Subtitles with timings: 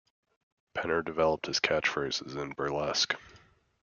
[0.73, 3.13] Penner developed his catch phrases in burlesque.